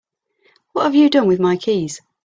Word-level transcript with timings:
What 0.73 0.85
have 0.85 0.95
you 0.95 1.11
done 1.11 1.27
with 1.27 1.39
my 1.39 1.57
keys? 1.57 2.01